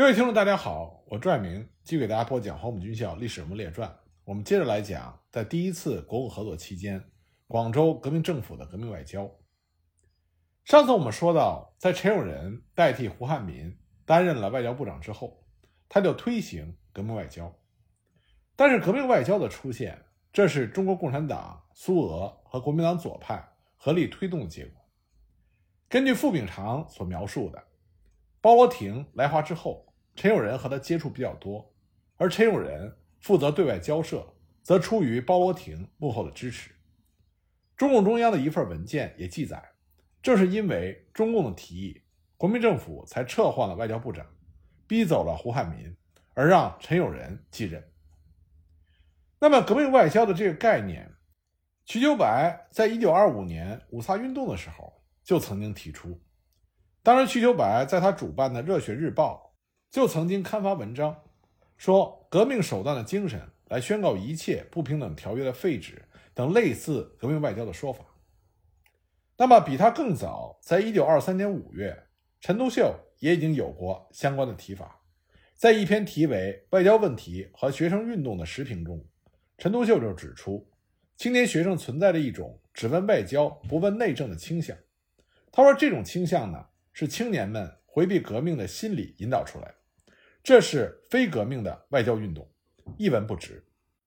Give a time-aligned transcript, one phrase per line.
[0.00, 3.94] 各位听众，大家好，我朱爱明继续给大家播讲黄埔军校历史人物列传。
[4.24, 7.04] 我们接着来讲，在第一次国共合作期间，
[7.46, 9.30] 广州革命政府的革命外交。
[10.64, 13.76] 上次我们说到，在陈友仁代替胡汉民
[14.06, 15.44] 担任了外交部长之后，
[15.86, 17.54] 他就推行革命外交。
[18.56, 23.46] 但是，革命外交的出现，这是中国共产党、苏俄和国民党左派
[23.76, 24.82] 合力推动的结果。
[25.90, 27.62] 根据傅秉常所描述的，
[28.40, 29.88] 包罗廷来华之后。
[30.20, 31.72] 陈友仁和他接触比较多，
[32.18, 34.22] 而陈友仁负责对外交涉，
[34.62, 36.70] 则出于包罗廷幕后的支持。
[37.74, 39.70] 中共中央的一份文件也记载，
[40.20, 42.02] 正是因为中共的提议，
[42.36, 44.26] 国民政府才撤换了外交部长，
[44.86, 45.96] 逼走了胡汉民，
[46.34, 47.82] 而让陈友仁继任。
[49.38, 51.10] 那么，革命外交的这个概念，
[51.86, 56.20] 瞿秋白在一九二五年五卅运动的时候就曾经提出。
[57.02, 59.46] 当时，瞿秋白在他主办的《热血日报》。
[59.90, 61.24] 就曾经刊发文章，
[61.76, 66.00] 说革命手段的精神来宣告一切不平等条约的废止
[66.32, 68.04] 等类似革命外交的说法。
[69.36, 72.04] 那么比他更早，在一九二三年五月，
[72.40, 75.02] 陈独秀也已经有过相关的提法。
[75.56, 79.04] 在一篇题为《外交问题和学生运动》的时评中，
[79.58, 80.70] 陈独秀就指出，
[81.16, 84.76] 青年学生存在着一种只问外交不问内政的倾向。
[85.50, 89.74] 他说，这种倾向呢，是青年们回避革命的心理引导出来的。
[90.42, 92.48] 这是非革命的外交运动，
[92.96, 93.64] 一文不值。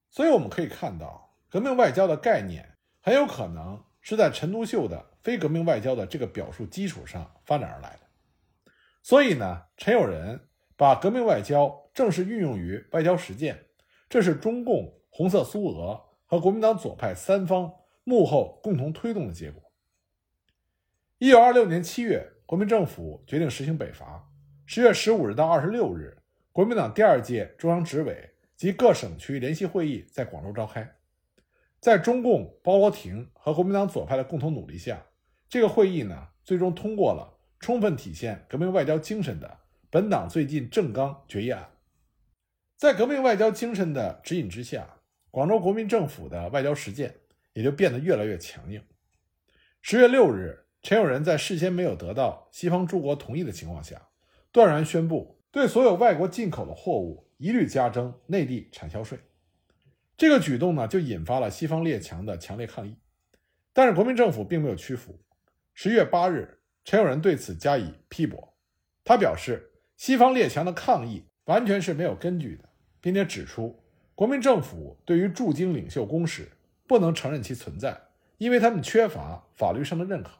[0.09, 7.99] 所以我们可以看到，革命外交的概念很有可能是在陈独秀的非革命外交的这个表述基础上发展而来的。
[9.01, 10.39] 所以呢，陈友仁
[10.75, 13.65] 把革命外交正式运用于外交实践，
[14.09, 17.71] 这是中共、红色苏俄和国民党左派三方
[18.03, 19.61] 幕后共同推动的结果。
[21.19, 24.29] 一九二六年七月，国民政府决定实行北伐。
[24.65, 26.17] 十月十五日到二十六日。
[26.53, 30.97] 国民党第二届中央执委及各省区联席会议在广州召开，
[31.79, 35.03] 在中共包罗廷和国民党左派的共同努力下，
[35.49, 41.67] 这个会议呢，最终通过了充分体现革命外交精神的本党最近政纲决议案。
[42.77, 44.87] 在革命外交精神的指引之下，
[45.31, 47.15] 广州国民政府的外交实践
[47.53, 48.79] 也就变得越来越强硬。
[49.81, 54.09] 十月六日，陈友仁在事先没有得到西方诸国同意的情况下，
[54.51, 55.32] 断然宣布。
[55.53, 59.19] 对所有外国进口的货物一律加征内地产销税，
[60.17, 62.97] 这个举动呢，就引发了西方列强的强烈抗议。
[63.71, 65.15] 但是国民政府并没有屈服。
[65.75, 68.55] 十月八日，陈友仁对此加以批驳，
[69.03, 72.67] 他表示，西方列强的抗议完全是没有根据的，
[72.99, 73.79] 并且指出，
[74.15, 76.49] 国民政府对于驻京领袖公使
[76.87, 77.95] 不能承认其存在，
[78.39, 80.31] 因为他们缺乏法律上的认可。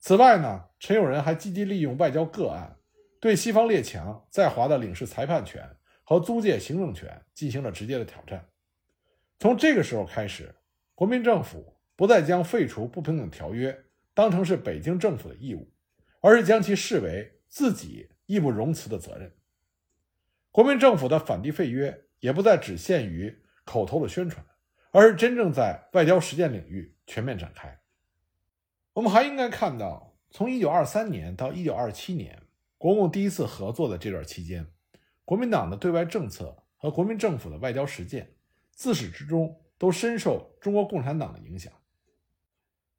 [0.00, 2.78] 此外呢，陈友仁还积极利用外交个案。
[3.22, 5.64] 对西方列强在华的领事裁判权
[6.02, 8.44] 和租界行政权进行了直接的挑战。
[9.38, 10.52] 从这个时候开始，
[10.92, 15.72] 国民政府不再将废除不平等条约当成是北京政府的义务，
[16.20, 19.32] 而是将其视为自己义不容辞的责任。
[20.50, 24.44] 国民政府的反帝废约也不再只限于口头的宣传，
[24.90, 27.78] 而是真正在外交实践领域全面展开。
[28.94, 32.41] 我们还应该看到，从1923年到1927年。
[32.82, 34.66] 国共第一次合作的这段期间，
[35.24, 38.34] 国民党的对外政策和国民政府的外交实践，
[38.72, 41.72] 自始至终都深受中国共产党的影响。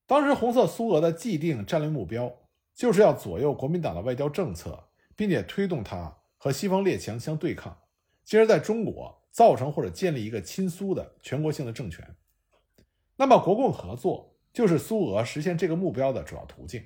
[0.06, 2.34] 当时红色苏俄的既定战略目标，
[2.74, 7.78] 就是要左右国民党的外交政策，并且推动它和西方列强相对抗，
[8.24, 12.16] 进而在中国造成或者建立一个亲苏的全国性的政权。
[13.18, 16.82] 那么，国共合作就是苏俄实现这个目标的主要途径。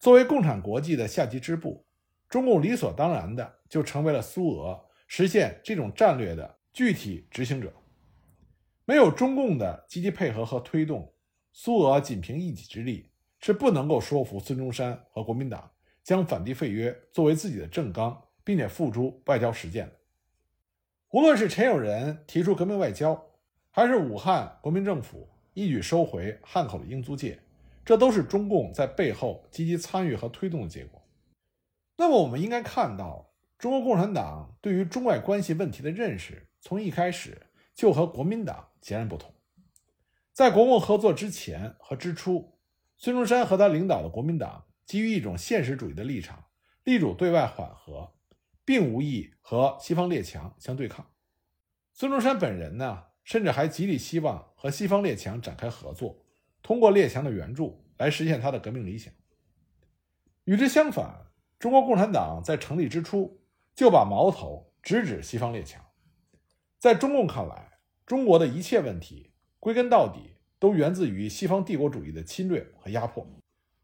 [0.00, 1.86] 作为共产国际的下级支部。
[2.32, 7.70] 中共理所当然的就成为了苏俄实现这种战略的具体执行者。
[8.86, 11.12] 没有中共的积极配合和推动，
[11.52, 15.70] 苏俄仅凭一己之力是不能够说服孙中山和国民党
[16.02, 19.92] 将反帝废约作为自己的政纲，并且付诸外交实践的。
[21.10, 23.22] 无论是陈友仁提出革命外交，
[23.70, 27.38] 还是武汉国民政府一举收回汉口的英租界，
[27.84, 31.01] 这都是中共在背后积极参与和推动的结果。
[32.02, 37.46] 那么，我们应该看到，中国共产党对于中外关系问题的认识，从一开始
[37.76, 39.32] 就和国民党截然不同。
[40.32, 42.58] 在国共合作之前和之初，
[42.96, 46.44] 孙中山和他领导的国民党基于一种现实主义的立场，
[46.82, 48.12] 力主对外缓和，
[48.64, 51.06] 并无意和西方列强相对抗。
[51.92, 56.24] 孙中山本人呢，甚至还极力希望和西方列强展开合作，
[56.62, 59.14] 通过列强的援助来实现他的革命理想。
[60.42, 61.28] 与之相反，
[61.62, 63.38] 中国共产党在成立之初
[63.72, 65.80] 就把矛头直指西方列强。
[66.80, 69.30] 在中共看来，中国的一切问题
[69.60, 73.24] 归根到底都源自于西方帝国主义的侵略和压迫。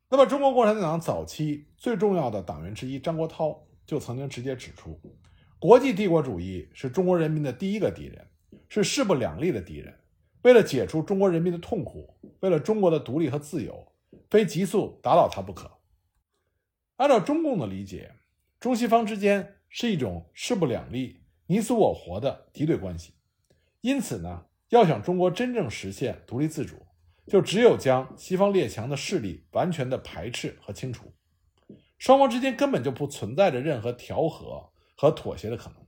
[0.09, 5.01] 那么，中国共产党早期最重要的党员之一张国焘就曾经直接指出，
[5.61, 8.27] 国际帝国主义是中国人民的第一个敌人，
[8.69, 9.95] 是势不两立的敌人。
[10.43, 13.87] 为了解除中国人民的痛苦，为了中国的独立和自由，
[14.29, 15.78] 非急速打倒他不可。
[16.99, 18.13] 按照中共的理解，
[18.59, 23.15] 中西方之间是一种势不两立、你死我活的敌对关系。
[23.83, 26.85] 因此呢，要想中国真正实现独立自主，
[27.29, 31.13] 就只有将西方列强的势力完全的排斥和清除。
[31.99, 35.79] 双方之间根本就不存在着任何调和和妥协的可能。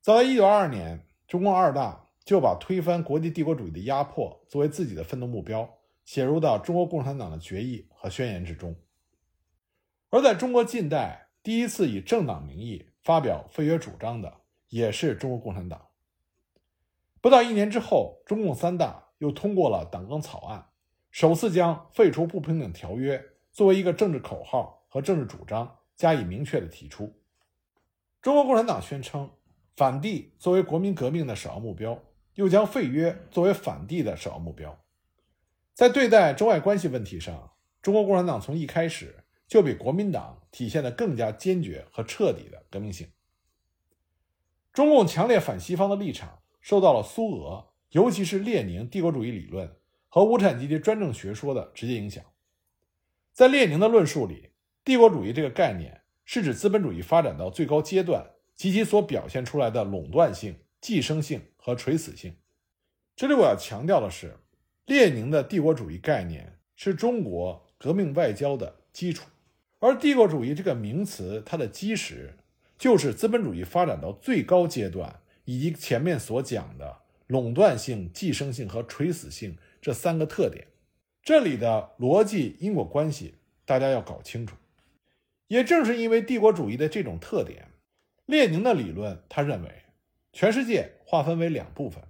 [0.00, 5.68] 早在1922年，中共二大就把推翻国际帝国主义的压迫作为自己的奋斗目标，
[6.04, 8.76] 写入到中国共产党的决议和宣言之中。
[10.10, 15.88] 而在中国近代，第一次以政党名义发表废约主张的，也是中国共产党。
[17.20, 20.68] 不到一年之后，中共三大又通过了党纲草案，
[21.10, 23.22] 首次将废除不平等条约
[23.52, 27.20] 作为一个政治口号和政治主张加以明确的提出。
[28.22, 29.30] 中国共产党宣称
[29.76, 32.02] 反帝作为国民革命的首要目标，
[32.34, 34.82] 又将废约作为反帝的首要目标。
[35.74, 37.52] 在对待中外关系问题上，
[37.82, 39.24] 中国共产党从一开始。
[39.48, 43.08] 就比国民党体现的更加坚决和彻底的革命性。
[44.72, 49.74] 中共强烈反西方的立场受到了苏俄，尤其是列宁帝国主义理论
[50.08, 52.22] 和无产阶级专政学说的直接影响。
[53.32, 54.50] 在列宁的论述里，
[54.84, 58.24] 帝国主义这个概念是指资本主义发展到最高阶段
[58.54, 62.36] 及其所表现出来的垄断性、寄生性和垂死性。
[63.16, 64.36] 这里我要强调的是，
[64.84, 69.26] 列宁的帝国主义概念是中国革命外交的基础。
[69.80, 72.34] 而帝国主义这个名词，它的基石
[72.76, 76.98] 就是资本主义发展到最高阶段，以及前面所讲的
[77.28, 80.66] 垄断性、寄生性和垂死性这三个特点。
[81.22, 83.34] 这里的逻辑因果关系，
[83.64, 84.56] 大家要搞清楚。
[85.46, 87.68] 也正是因为帝国主义的这种特点，
[88.26, 89.70] 列宁的理论他认为，
[90.32, 92.02] 全世界划分为两部分，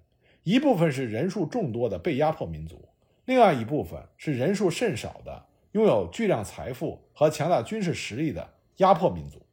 [0.42, 2.88] 一部分是人数众多的被压迫民族，
[3.26, 5.47] 另外一部分是人数甚少的。
[5.72, 9.46] 拥有巨量财富和强大军事实力的压迫民族，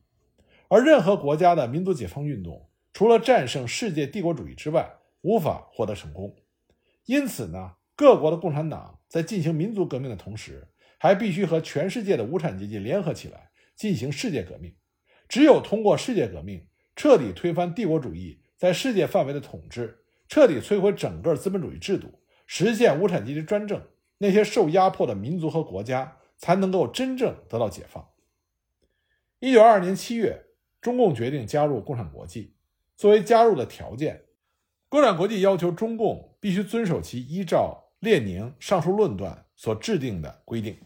[0.70, 6.36] 而任何国家的民族解放运动，除了战胜世界帝国主义之外，无法获得成功。
[7.06, 10.68] 因此呢，各国的共产党在进行民族革命的同时，
[10.98, 14.74] 还必须和全世界的无产阶级联合起来进行世界革命。
[15.28, 16.66] 只有通过世界革命，
[16.96, 23.82] 彻底推翻帝国主义在世界范围的统治，彻底摧毁整个资本主义制度，实现无产阶级专政。
[24.18, 28.10] 那些受压迫的民族和国家才能够真正得到解放。
[29.40, 30.46] 一九二二年七月，
[30.82, 32.56] 中共决定加入共产国际。
[32.96, 34.24] 作为加入的条件，
[34.88, 40.78] 共产国际要求中共必须遵守其依照列宁上述论断所制定的规定。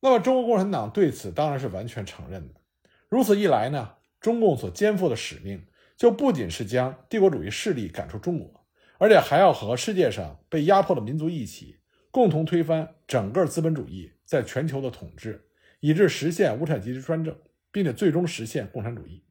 [0.00, 2.60] 那么，中国共产党对此当然是完全承认的。
[3.08, 5.64] 如此一来呢，中共所肩负的使命
[5.96, 8.66] 就不仅是将帝国主义势力赶出中国，
[8.98, 11.76] 而且还要和世界上被压迫的民族一起。
[12.16, 15.44] 共同推翻整个资本主义在全球的统治，
[15.80, 17.36] 以致实现无产阶级专政，
[17.70, 19.22] 并且最终实现共产主义。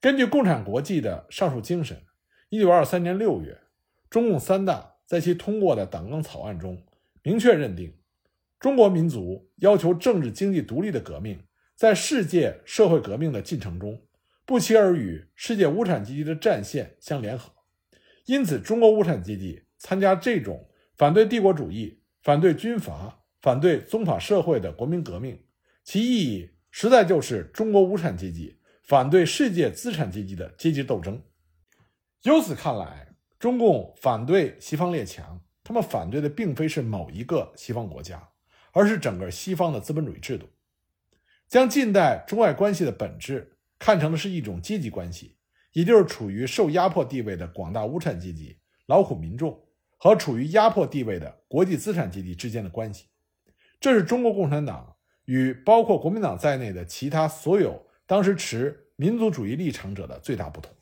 [0.00, 2.00] 根据共产国际的上述精神，
[2.50, 3.62] 一九二三年六月，
[4.08, 6.86] 中共三大在其通过的党纲草案中
[7.24, 7.92] 明确认定，
[8.60, 11.42] 中国民族要求政治经济独立的革命，
[11.74, 14.00] 在世界社会革命的进程中，
[14.46, 17.52] 不期而与世界无产阶级的战线相联合。
[18.26, 20.68] 因此，中国无产阶级参加这种。
[20.96, 25.42] 反对帝国主义、反对军阀、反对宗法社会的国民革命，
[25.82, 31.20] 其意义实在就是中国无产阶级反对世界资产阶级的阶级斗争。
[32.22, 38.28] 由此看来，中共反对西方列强，他们反对的并非是某一个西方国家，
[38.72, 40.46] 而是整个西方的资本主义制度。
[41.48, 45.36] 将近代中外关系的本质看成的是一种阶级关系，
[45.72, 49.60] 也就是处于受压迫地位的广大无产阶级、劳苦民众。
[50.02, 53.06] 和处于压迫地位的国际资产阶级之间的关系，
[53.78, 60.74] 这是中国共产党与包括国民党在内的其他所有当时持民族主义立场者的最大不同。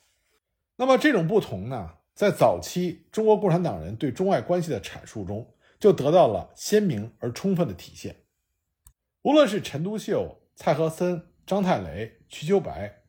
[0.77, 5.47] 那么，这种不同呢，在早期中国共产党人对中外关系的阐述中，
[5.79, 8.17] 就得到了鲜明而充分的体现。
[9.21, 13.03] 无论是陈独秀、蔡和森、张太雷、瞿秋白，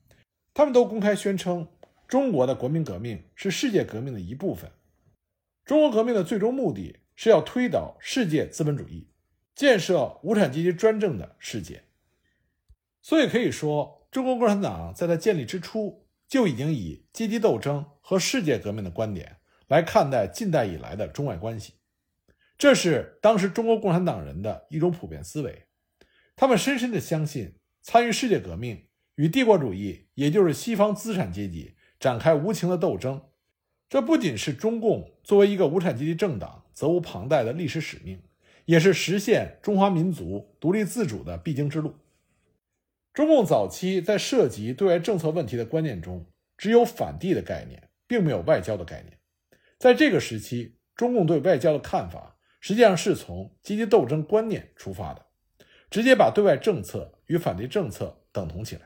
[0.53, 1.69] 他们都公开宣称，
[2.05, 4.69] 中国的国民革命是世界革命的一部分。
[5.71, 9.07] 中国革命的最终目的是要推倒世界资本主义，
[9.55, 11.85] 建设无产阶级专政的世界。
[13.01, 19.37] 所以可以说，中国共产党在它建立之初就已经以阶级斗争和世界革命的观点
[19.69, 21.75] 来看待近代以来的中外关系，
[22.57, 25.67] 这是当时中国共产党人的一种普遍思维。
[26.35, 33.21] 他们深深地相信，参与世界革命与帝国主义，也就是西方资产阶级展开无情的斗争，
[33.91, 38.21] 这不仅是中共作为一个无产阶级政党责无旁贷的历史使命，
[38.63, 41.93] 也是实现中华民族独立自主的必经之路。
[43.13, 46.25] 中共早期在涉及对外政策问题的观念中，
[46.57, 49.19] 只有反帝的概念，并没有外交的概念。
[49.77, 55.25] 在这个时期，中共对外交的看法实际上是从阶级斗争观念出发的。
[55.89, 58.83] 直接把对外政策与反对政策等同起来，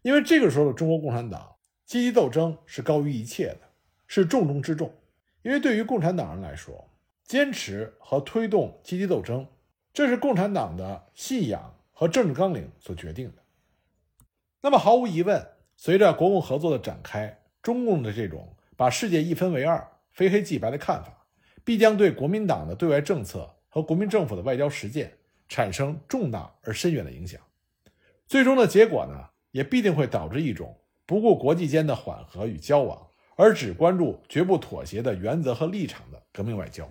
[0.00, 3.67] 因为这个时候的中国共产党阶级斗争是高于一切的，
[4.08, 4.92] 是重中之重。
[5.42, 6.90] 因为对于共产党人来说，
[7.22, 9.46] 坚持和推动阶级斗争，
[9.92, 13.42] 这是共产党的信仰和政治纲领所决定的。
[14.60, 15.46] 那么毫无疑问，
[15.76, 21.26] 随着国共合作的展开，中共的这种把世界一分为二、非黑即白的看法，
[21.62, 25.14] 必将对国民党的对外政策和国民政府的外交实践。
[25.50, 27.40] 产生重大而深远的影响，
[28.26, 33.07] 最终的结果呢，也必定会导致一种不顾国际间的缓和与交往，
[33.38, 36.90] 而只关注绝不妥协的原则和立场的革命外交。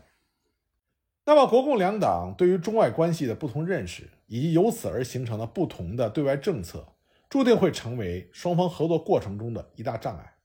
[1.26, 6.88] 那么，国共两党对于中外关系的不同认识，以及由此而形成的不同的对外政策，
[7.30, 10.38] 注定会成为双方合作过程中的一大障碍。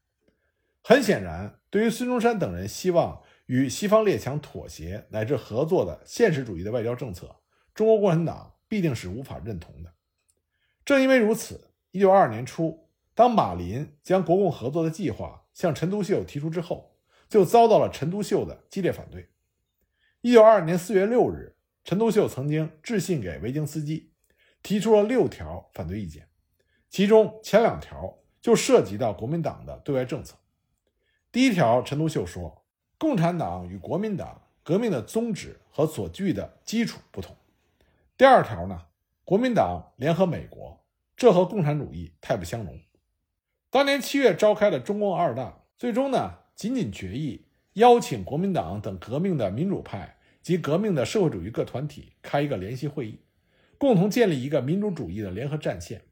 [0.83, 7.37] 很显然，对于孙中山等人希望与西方列强妥协乃至合作的现实主义的外交政策。
[7.73, 9.93] 中国共产党必定是无法认同的。
[10.85, 16.97] 正因为如此，一九二二年初，当马林将国共合作的计划向陈独秀提出之后，
[17.29, 19.31] 就遭到了陈独秀的激烈反对。
[20.21, 24.13] 一九二二年四月六日，陈独秀曾经致信给维京斯基，
[24.63, 26.29] 提出了六条反对意见，
[26.89, 30.37] 其中前两条就涉及到国民党的对外政策。
[31.31, 32.65] 第一条，陈独秀说
[32.99, 37.35] ：“共产党与国民党革命的宗旨和所具的基础不同。”
[38.17, 38.87] 第二条呢，
[39.25, 40.85] 国民党联合美国，
[41.17, 42.79] 这和共产主义太不相容。
[43.73, 53.21] 当年七月召开的中共二大，最终呢，仅仅决议邀请国民党等革命的民主派及革命的社会主义各团体开一个联席会议，
[53.79, 56.03] 共同建立一个民主主义的联合战线。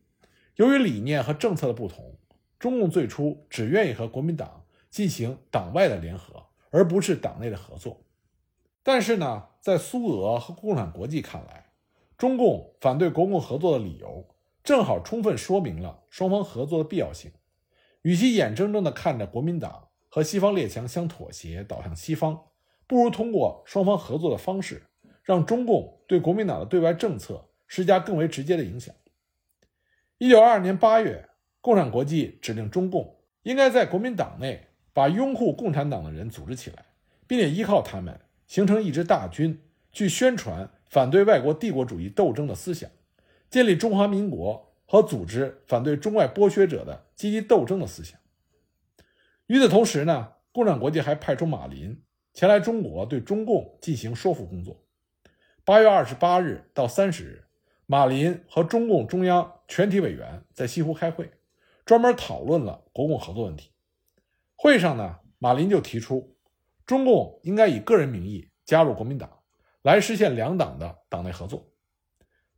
[0.56, 2.16] 由于理念和政策的不同，
[2.58, 8.00] 中共最初只愿意和国民党进行党外的联合，而不是党内的合作。
[8.82, 11.66] 但是呢，在苏俄和共产国际看来，
[12.16, 17.30] 中共反对国共合作的理由，正好充分说明了双方合作的必要性。
[18.02, 22.46] 与其眼睁睁地看着国民党和西方列强相妥协，倒向西方，
[22.86, 24.82] 不如通过双方合作的方式，
[25.22, 28.94] 让中共对国民党的对外政策施加更为直接的影响。
[30.18, 31.28] 一九二二年八月，
[31.60, 36.86] 共产国际指令中共应该在国民党内把拥护共产党的人组织起来，
[37.26, 40.70] 并且依靠他们形成一支大军，去宣传。
[40.90, 42.90] 反对外国帝国主义斗争的思想，
[43.48, 48.18] 建立中华民国和组织反对中外剥削者的积极斗争的思想。
[49.46, 52.02] 与此同时呢，共产国际还派出马林
[52.34, 54.84] 前来中国对中共进行说服工作。
[55.64, 57.44] 八月二十八日到三十日，
[57.86, 61.30] 马林和中共中央全体委员在西湖开会，
[61.84, 63.70] 专门讨论了国共合作问题。
[64.56, 66.36] 会上呢，马林就提出，
[66.84, 69.30] 中共应该以个人名义加入国民党。
[69.82, 71.70] 来实现两党的党内合作，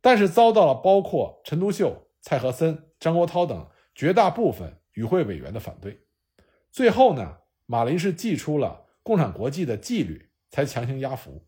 [0.01, 5.99] 但是遭到了包括陈独秀、蔡和森、张国焘等绝大部分与会委员的反对。
[6.71, 7.37] 最后呢，
[7.67, 11.45] 马林是祭出了共产国际的纪律，才强行压服。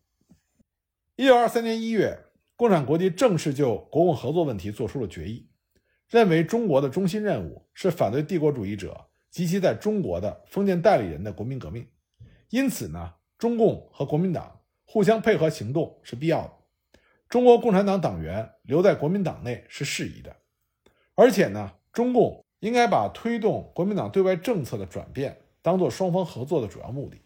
[1.16, 5.50] 一九二三年一月，共产国际正式就国共合作问题作出了决议，
[6.08, 11.88] 认为中国的中心任务是反对帝国主义者及其在中国的封建代理人的国民革命，
[12.50, 14.52] 因此呢，中共和国民党。
[14.88, 16.52] 互相配合行动是必要的。
[17.28, 20.34] 中国共产党党员留在国民党内是适宜的，
[21.16, 27.16] 而且呢，中共应该把推动国民党对外政策的转变当做双方合作的主要目的。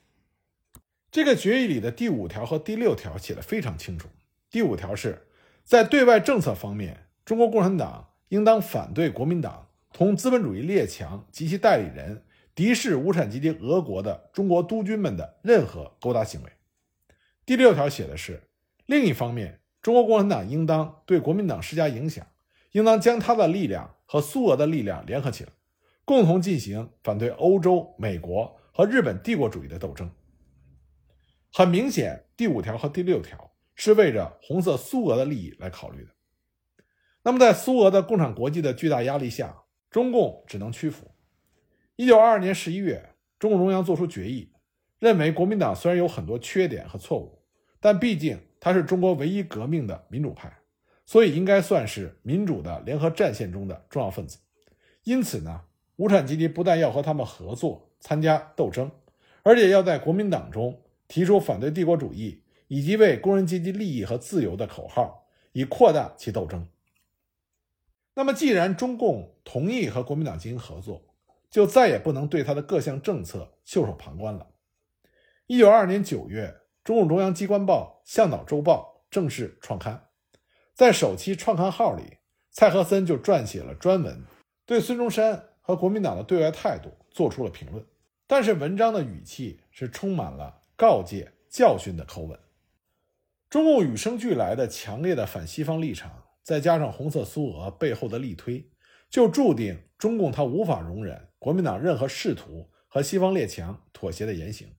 [1.11, 4.09] 这个决议里的第五条和第六条写的非常清楚。
[4.49, 5.27] 第五条是
[5.65, 12.23] 在对外政策方面，中国共产党应当反对国民党同资本主义列强及其代理人、
[12.55, 16.51] 敌视无产阶级俄国的中国督军们的任何勾搭行为。
[17.45, 18.45] 第六条写的是，
[18.87, 22.25] 另一方面，中国共产党应当对国民党施加影响，
[22.73, 25.51] 应当将他的力量和苏俄的力量联合起来，
[26.05, 30.11] 共同进行反对欧洲、美国和日本帝国主义的斗争。
[31.53, 36.11] 很明显，第五条和第六条是为着红色苏俄的利益来考虑的。
[37.23, 41.11] 那么，在苏俄的共产国际的巨大压力下，中共只能屈服。
[41.97, 44.53] 一九二二年十一月，中共中央作出决议，
[44.99, 47.43] 认为国民党虽然有很多缺点和错误，
[47.79, 50.60] 但毕竟它是中国唯一革命的民主派，
[51.11, 54.39] 所以应该算是民主的联合战线中的重要分子。
[55.03, 55.63] 因此呢，
[55.97, 58.89] 无产阶级不但要和他们合作、参加斗争，
[59.43, 66.69] 而且要在国民党中提出反对帝国主义以及为工人阶级利益和自由的口号，以扩大其斗争。
[68.15, 71.03] 那么，既然中共同意和国民党进行合作，
[71.51, 74.47] 就再也不能对他的各项政策袖手旁观了。
[75.49, 80.05] 一九二二年九月，中共中央机关报《向导周报》正式创刊，
[80.81, 82.17] 在首期创刊号里，
[82.51, 84.25] 蔡和森就撰写了专文，
[84.65, 87.85] 对孙中山和国民党的对外态度做出了评论。
[88.27, 92.41] 但是，文章的语气是充满了告诫、教训的口吻。
[93.51, 96.11] 中共与生俱来的强烈的反西方立场。
[96.43, 98.67] 再加上红色苏俄背后的力推，
[99.11, 104.75] 就注定中共他无法容忍国民党任何试图和西方列强妥协的言行。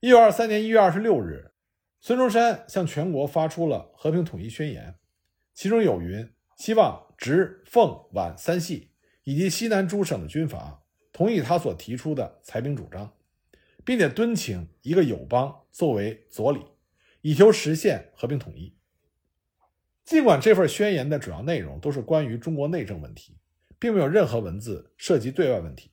[0.00, 1.52] 一九二三年一月二十六日，
[2.00, 4.94] 孙中山向全国发出了和平统一宣言，
[5.52, 8.90] 其中有云：希望直、奉、皖三系
[9.24, 13.12] 以及西南诸省的军阀同意他所提出的裁兵主张，
[13.84, 16.60] 并且敦请一个友邦作为佐理，
[17.20, 18.76] 以求实现和平统一。
[20.04, 23.36] 尽管这份宣言的主要内容都是关于中国内政问题，
[23.78, 25.90] 并没有任何文字涉及对外问题，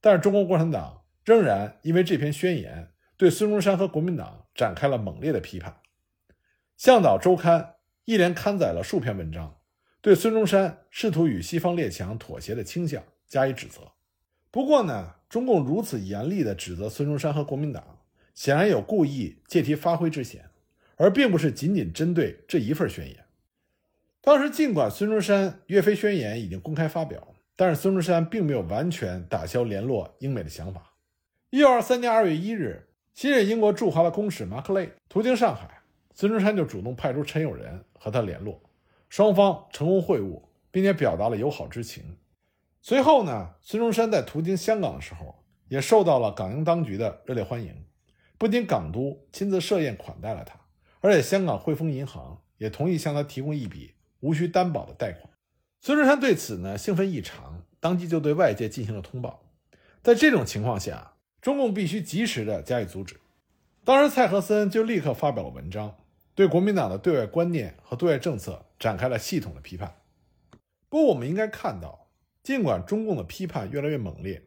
[0.00, 5.72] 但是中国共产党仍然因为这篇宣言对孙中山和国民党展开了猛烈的批判。
[6.76, 7.60] 《向导周刊》
[8.04, 9.56] 一连刊载了数篇文章，
[10.00, 13.80] 对孙中山试图与西方列强妥协的倾向加以指责。
[14.52, 17.98] 不过呢，中共如此严厉地指责孙中山和国民党，
[18.34, 20.48] 显然有故意借题发挥之嫌，
[20.94, 23.24] 而并不是仅仅针对这一份宣言。
[24.20, 30.94] 当时，尽管孙中山《岳飞宣言》已经公开发表，但是孙中山并没有完全打消联络英美的想法。
[31.50, 32.87] 一九二三年二月一日，
[33.18, 35.80] 新任英国驻华的公使马克雷途经上海，
[36.14, 38.62] 孙中山就主动派出陈友仁和他联络，
[39.08, 42.16] 双方成功会晤，并且表达了友好之情。
[42.80, 47.84] 随后呢，孙中山在途经香港的时候，也受到了港英当局的热烈欢迎，
[48.38, 50.54] 不仅港督亲自设宴款待了他，
[51.00, 53.94] 而且香港汇丰银行也同意向他提供一笔。
[54.20, 55.28] 无需担保的贷款，
[55.80, 59.42] 孙中山对此呢兴奋异常，当即就对外界进行了通报。
[60.04, 61.14] 在这种情况下，
[61.48, 63.18] 中共必须及时的加以阻止。
[63.82, 65.96] 当时蔡和森就立刻发表了文章，
[66.34, 69.94] 对国民党的对外观念和对外政策展开了系统的批判。
[70.90, 72.10] 不过，我们应该看到，
[72.42, 74.42] 尽管中共的批判越来越猛烈，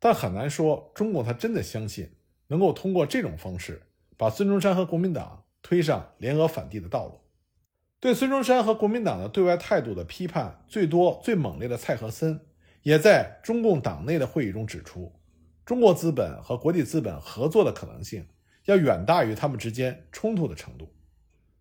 [0.00, 2.10] 但很难说中共他真的相信
[2.48, 3.82] 能够通过这种方式
[4.16, 7.20] 把孙中山和国民党推上联俄反帝的道路。
[8.00, 12.40] 对孙中山和国民党的对外态度的批判最多、最猛烈的蔡和森，
[12.82, 15.12] 也在中共党内的会议中指出，
[15.70, 18.26] 中国资本和国际资本合作的可能性
[18.64, 20.92] 要远大于他们之间冲突的程度。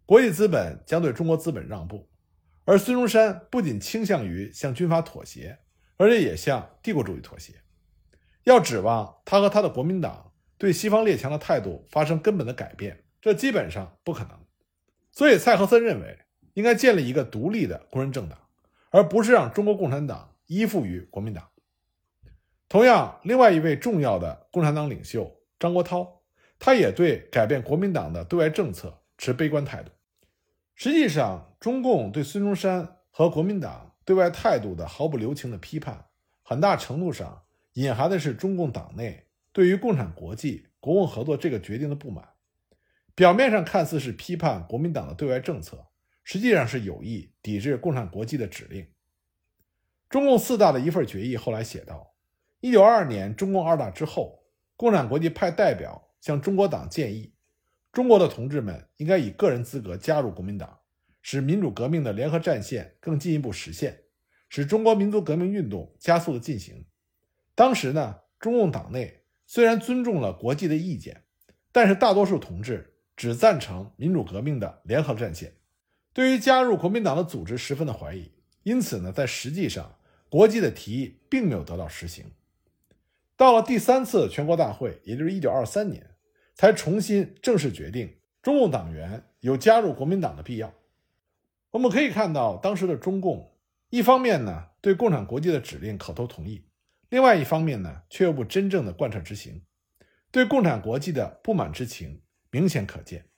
[0.04, 2.10] 国际资本将对中国资本让步，
[2.65, 5.60] 而孙中山不仅倾向于向军阀妥协，
[5.98, 7.54] 而且也向帝国主义妥协。
[8.45, 14.32] 要指望他和他的国民党对西方列强的态度发生根本的改变，这基本上不可能。
[15.12, 16.17] 所以，蔡和森认为。
[16.56, 18.39] 应该建立一个独立的工人政党，
[18.89, 21.48] 而不是让中国共产党依附于国民党。
[22.69, 26.08] 同样，另外一位重要的共产党领袖张国焘，
[26.58, 29.91] 他也对改变国民党的对外政策持悲观态度。
[30.75, 36.05] 实际上，中共对孙中山和国民党对外态度的毫不留情的批判，
[36.43, 42.29] 很大程度上隐含的是中共党内对于共产国际国共合作这个决定的不满。
[43.15, 45.88] 表面上看似是批判国民党的对外政策。
[46.21, 48.86] 实际上是有意抵制共产国际的指令。
[50.10, 52.09] 中共四大的一份决议后来写道：，
[52.62, 54.43] 一九二二年中共二大之后，
[54.76, 57.34] 共产国际派代表向中国党建议，
[57.93, 60.80] 中国的同志们应该以个人资格加入国民党，
[61.22, 64.02] 使民主革命的联合战线更进一步实现，
[64.50, 66.86] 使中国民族革命运动加速的进行。
[67.56, 71.24] 当时呢，中共党内虽然尊重了国际的意见，
[71.72, 75.54] 但是大多数同志只赞成民主革命的联合战线。
[76.12, 82.26] 对于加入国民党的组织十分的怀疑，因此呢，在实际上，国际的提议并没有得到实行。
[83.39, 86.06] 到了第三次全国大会，也就是一九二三年，
[86.56, 90.73] 才重新正式决定中共党员有加入国民党的必要。
[91.71, 93.56] 我们可以看到，当时的中共
[93.91, 96.65] 一方面呢对共产国际的指令口头同意，
[97.08, 99.62] 另外一方面呢却又不真正的贯彻执行，
[100.32, 102.21] 对共产国际的不满之情
[102.52, 103.30] 明显可见。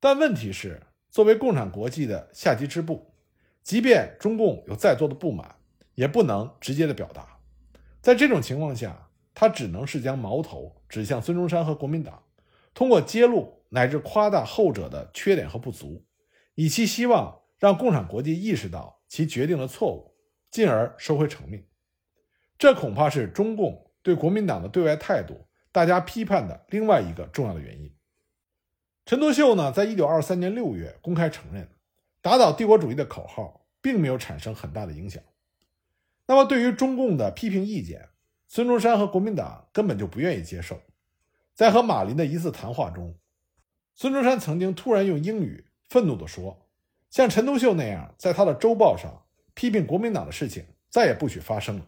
[0.00, 0.82] 但问题是。
[1.08, 3.14] 作为共产国际的下级支部，
[3.62, 5.54] 即便中共有再多的不满，
[5.94, 7.38] 也不能直接的表达。
[8.02, 9.05] 在这种情况下，
[9.38, 12.22] 他只能是将矛头指向孙中山和国民党，
[12.72, 16.06] 通过揭露乃至夸大后者的缺点和不足，
[16.54, 20.14] 以其希望让共产国际意识到其决定的错误，
[20.50, 21.62] 进而收回成命。
[22.56, 27.94] 这恐怕是中共对国民党的对外态度大家批判的另外一个重要的原因。
[29.04, 31.68] 陈独秀呢，在一九二三年六月公开承认，
[32.22, 35.22] 打倒帝国主义的口号并没有产生很大的影响。
[36.26, 38.08] 那么，对于中共的批评意见，
[38.48, 40.80] 孙中山和国民党根本就不愿意接受。
[41.54, 43.18] 在和马林的一次谈话中，
[43.94, 46.68] 孙中山曾经突然用英语愤怒地说
[47.10, 51.86] ：“像陈独秀那样在他的周报上批评国民党的事情，再也不许发生了。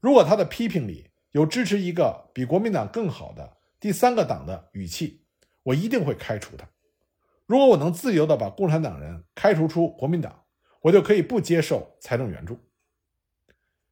[0.00, 5.24] 如果他的批评里有支持一个比国民党更好的第三个党的语气，
[5.62, 6.68] 我一定会开除他。
[7.46, 10.44] 如果我能自由地把共产党人开除出国民党，
[10.82, 12.58] 我就可以不接受财政援助。”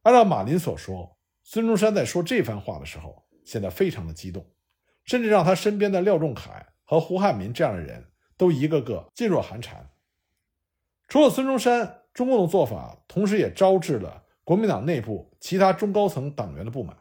[0.02, 1.17] 按照马林所说，
[1.50, 4.46] 孙中山在说这番话的时候显得非常的激动，
[5.06, 9.88] 甚至让他身边的廖仲恺和胡汉民这样的人都一个个噤若寒蝉。
[11.08, 16.94] 除了孙中山，中共的做法同时也招致了国民党内部其他中高层党员的不满。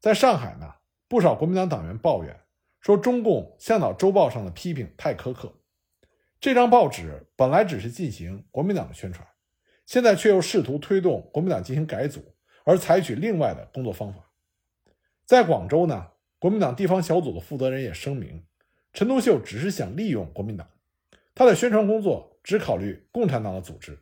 [0.00, 0.74] 在上海呢，
[1.06, 2.40] 不少国民党党员抱怨
[2.80, 5.54] 说，中共《向导周报》上的批评太苛刻。
[6.40, 9.24] 这张报纸本来只是进行国民党的宣传。
[9.86, 12.34] 现在却又试图推动国民党进行改组，
[12.70, 14.30] 而采取另外的工作方法。
[15.26, 16.06] 在广州呢，
[16.38, 18.44] 国民党地方小组的负责人也声明，
[18.92, 20.68] 陈独秀只是想利用国民党，
[21.34, 23.98] 他的宣传工作只考虑共产党的组织，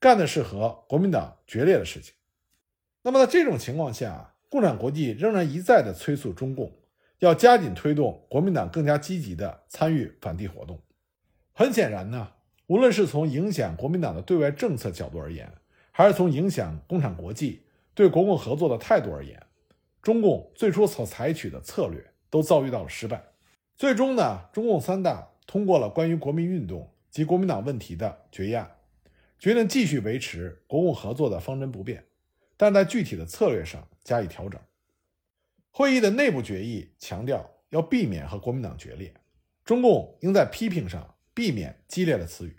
[0.00, 2.14] 干的是和国民党决裂的事情。
[3.02, 6.72] 那么在这种情况下，共产国际仍然一再的催促中共
[7.18, 10.80] 要加紧推动国民党更加积极的参与反帝活动。
[11.52, 12.32] 很显然呢。
[12.68, 15.52] 无论是从影响国民党的对外政策角度而言，
[15.92, 17.62] 还是从影响共产国际
[17.96, 19.42] 对国共合作的态度而言，
[20.00, 23.24] 中共最初所采取的策略都遭遇到了失败。
[23.76, 28.76] 最终呢，中共三大通过了关于国民运动及国民党问题的决议案，
[29.40, 32.04] 决定继续维持国共合作的方针不变，
[32.56, 34.60] 但在具体的策略上加以调整。
[35.70, 39.12] 会议的内部决议强调要避免和国民党决裂，
[39.64, 41.12] 中共应在批评上。
[41.36, 42.56] 避免激烈的词语。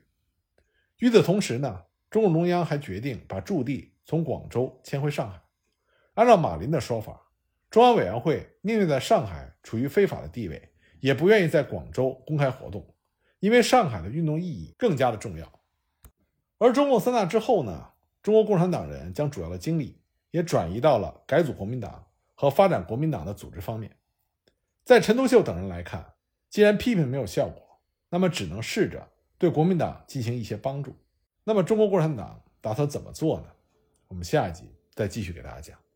[1.00, 5.40] 与此同时呢，中共中央还决定把驻地从广州迁回上海。
[6.14, 7.22] 按照马林的说法，
[7.70, 12.96] 中央委员会宁愿在上海处于非法的地位，也不愿意在广州公开活动，
[13.40, 15.52] 因为上海的运动意义更加的重要。
[16.58, 17.90] 而中共三大之后呢，
[18.24, 23.92] 中国共产党人将主要的精力也转移到了改组国民党和发展国民党的组织方面。
[24.86, 26.14] 在陈独秀等人来看，
[26.50, 27.62] 既然批评没有效果，
[28.10, 29.06] 那么只能试着
[29.38, 30.96] 对国民党进行一些帮助。
[31.44, 33.48] 那么中国共产党打算怎么做呢？
[34.08, 35.87] 我们下一集再继续给大家讲。